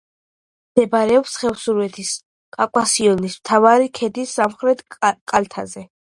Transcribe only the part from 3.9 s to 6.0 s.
ქედის სამხრეთ კალთაზე.